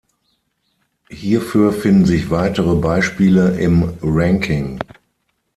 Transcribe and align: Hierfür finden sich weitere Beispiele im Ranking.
Hierfür 1.11 1.71
finden 1.71 2.07
sich 2.07 2.31
weitere 2.31 2.73
Beispiele 2.75 3.59
im 3.59 3.99
Ranking. 4.01 4.79